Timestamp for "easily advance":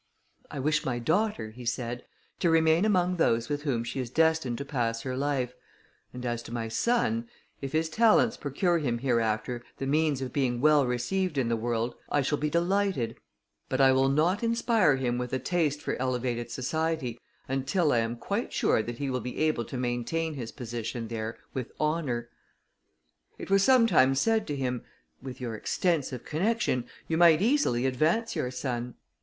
27.43-28.35